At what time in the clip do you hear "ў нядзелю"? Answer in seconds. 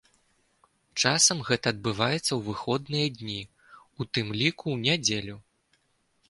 4.75-5.37